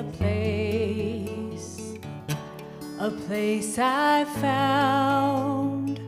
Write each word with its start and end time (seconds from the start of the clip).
A 0.00 0.02
place, 0.02 1.98
a 2.98 3.10
place 3.10 3.78
I 3.78 4.24
found, 4.40 6.00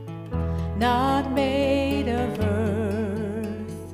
not 0.78 1.30
made 1.32 2.08
of 2.08 2.40
earth, 2.40 3.92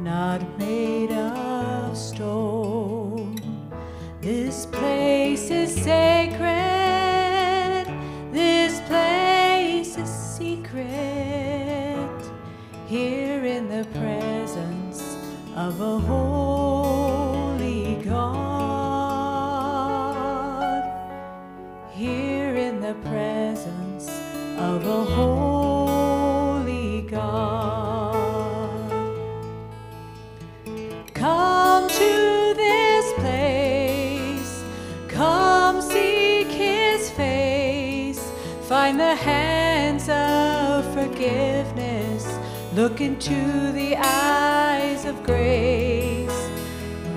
not 0.00 0.40
made 0.58 1.12
of 1.12 1.96
stone. 1.96 3.38
This 4.20 4.66
place 4.66 5.52
is 5.52 5.72
sacred, 5.72 7.86
this 8.32 8.80
place 8.88 9.96
is 9.96 10.10
secret, 10.10 10.82
here 12.88 13.44
in 13.44 13.68
the 13.68 13.86
presence 14.00 15.16
of 15.54 15.80
a 15.80 16.00
holy 16.00 16.45
of 24.58 24.86
a 24.86 25.04
holy 25.04 27.02
God. 27.02 28.02
Come 31.12 31.88
to 31.88 32.54
this 32.56 33.12
place, 33.14 34.64
come 35.08 35.82
seek 35.82 36.48
his 36.48 37.10
face, 37.10 38.30
find 38.62 38.98
the 38.98 39.14
hands 39.14 40.08
of 40.08 40.84
forgiveness, 40.94 42.26
look 42.74 43.02
into 43.02 43.72
the 43.72 43.96
eyes 43.98 45.04
of 45.04 45.22
grace. 45.22 46.32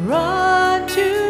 Run 0.03 0.87
to 0.89 1.28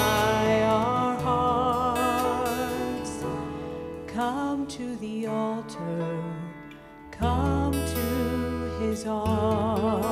purify 0.00 0.62
our 0.62 1.16
hearts. 1.18 3.12
Come 4.06 4.66
to 4.66 4.96
the 4.96 5.26
altar, 5.26 6.22
come 7.10 7.72
to 7.72 8.78
his 8.80 9.06
arms. 9.06 10.06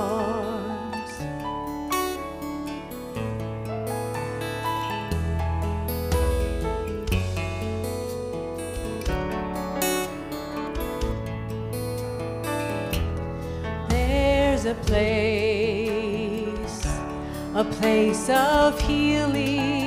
There's 13.89 14.67
a 14.67 14.75
place, 14.75 16.87
a 17.55 17.65
place 17.65 18.29
of 18.31 18.81
healing. 18.81 19.78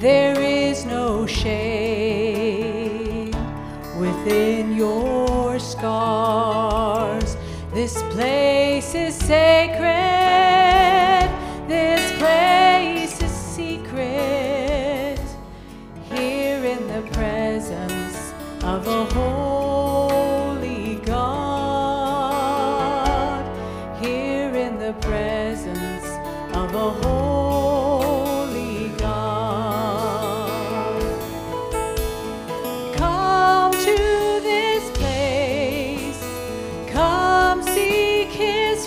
There 0.00 0.40
is 0.40 0.86
no 0.86 1.26
shame 1.26 1.60
within 3.98 4.74
your 4.74 5.58
scars. 5.58 7.36
This 7.74 8.02
place 8.14 8.94
is 8.94 9.14
sacred. 9.14 9.99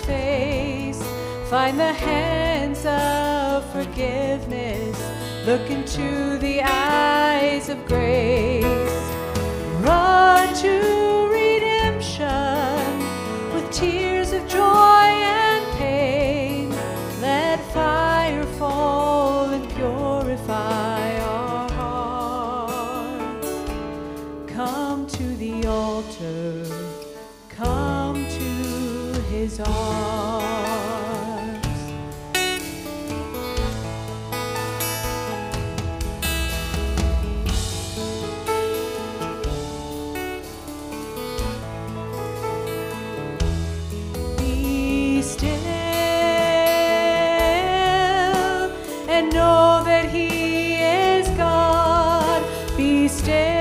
Face, 0.04 1.02
find 1.50 1.78
the 1.78 1.92
hands 1.92 2.84
of 2.86 3.64
forgiveness, 3.72 4.98
look 5.46 5.70
into 5.70 6.38
the 6.38 6.62
eyes 6.62 7.68
of 7.68 7.84
grace. 7.86 8.64
Run 9.80 10.54
to 10.62 11.28
redemption 11.30 12.98
with 13.54 13.70
tears 13.70 14.32
of 14.32 14.46
joy 14.48 14.60
and 14.62 15.64
pain. 15.78 16.70
Let 17.20 17.60
fire 17.72 18.44
fall 18.58 19.50
and 19.50 19.68
purify 19.74 21.20
our 21.20 21.70
hearts. 21.70 23.48
Come 24.52 25.06
to 25.06 25.24
the 25.36 25.66
altar, 25.66 26.64
come 27.48 27.93
his 29.34 29.58
arms. 29.58 31.24
Be 44.38 45.20
still 45.22 45.48
and 49.08 49.32
know 49.32 49.82
that 49.84 50.10
He 50.10 50.74
is 50.74 51.28
God. 51.30 52.42
Be 52.76 53.08
still 53.08 53.53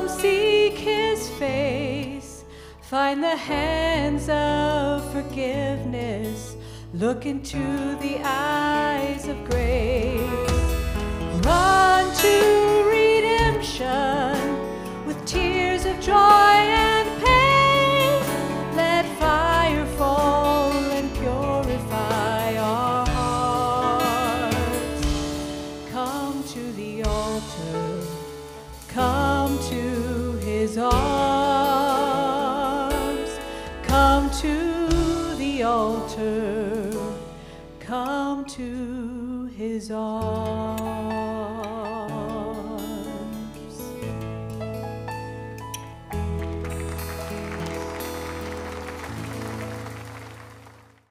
come 0.00 0.08
seek 0.08 0.78
His 0.78 1.28
face, 1.30 2.44
find 2.80 3.22
the 3.22 3.36
hands 3.36 4.28
of 4.30 5.12
forgiveness, 5.12 6.56
look 6.94 7.26
into 7.26 7.58
the 8.00 8.18
eyes 8.24 9.28
of 9.28 9.36
grace. 9.44 10.20
Run 11.44 12.14
to 12.16 12.36
redemption 12.88 14.34
with 15.06 15.22
tears 15.26 15.84
of 15.84 16.00
joy 16.00 16.14
and 16.14 17.08
pain. 17.24 18.22
Let 18.76 19.04
fire 19.18 19.86
fall 19.98 20.72
and 20.72 21.12
purify 21.14 22.56
our 22.56 23.06
hearts. 23.06 24.56
Come 25.92 26.42
to 26.44 26.72
the 26.72 27.02
altar, 27.02 28.06
come 28.88 29.19
to 29.68 30.38
his 30.38 30.78
arms. 30.78 30.90
Come 33.82 34.30
to 34.40 35.34
the 35.36 35.62
altar, 35.62 36.90
come 37.78 38.46
to 38.46 39.50
his 39.56 39.90
arms. 39.90 41.39